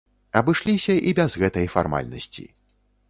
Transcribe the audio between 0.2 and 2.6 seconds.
Абышліся і без гэтай фармальнасці.